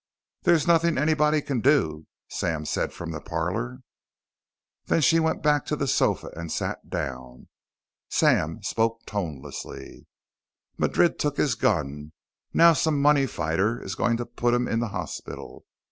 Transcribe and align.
"There's 0.41 0.65
nothing 0.65 0.97
anybody 0.97 1.43
can 1.43 1.61
do," 1.61 2.07
Sam 2.27 2.65
said 2.65 2.91
from 2.91 3.11
the 3.11 3.21
parlor. 3.21 3.81
Then 4.85 5.01
she 5.01 5.19
went 5.19 5.43
back 5.43 5.63
to 5.67 5.75
the 5.75 5.85
sofa 5.87 6.31
and 6.35 6.51
sat 6.51 6.89
down. 6.89 7.49
Sam 8.09 8.63
spoke 8.63 9.05
tonelessly. 9.05 10.07
"Madrid 10.75 11.19
took 11.19 11.37
his 11.37 11.53
gun; 11.53 12.13
now 12.51 12.73
some 12.73 12.99
money 12.99 13.27
fighter 13.27 13.79
is 13.79 13.93
going 13.93 14.17
to 14.17 14.25
put 14.25 14.55
him 14.55 14.67
in 14.67 14.79
the 14.79 14.87
hospital. 14.87 15.65